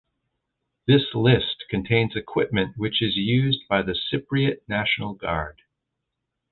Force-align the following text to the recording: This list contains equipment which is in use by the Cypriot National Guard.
This 0.87 1.05
list 1.13 1.65
contains 1.69 2.15
equipment 2.15 2.75
which 2.75 3.03
is 3.03 3.15
in 3.15 3.21
use 3.21 3.63
by 3.69 3.83
the 3.83 3.93
Cypriot 4.11 4.63
National 4.67 5.13
Guard. 5.13 5.61